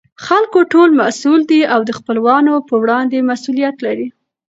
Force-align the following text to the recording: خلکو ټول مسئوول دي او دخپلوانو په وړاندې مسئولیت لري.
خلکو 0.25 0.59
ټول 0.71 0.89
مسئوول 1.01 1.41
دي 1.51 1.61
او 1.73 1.79
دخپلوانو 1.91 2.53
په 2.67 2.75
وړاندې 2.83 3.27
مسئولیت 3.31 3.75
لري. 3.85 4.07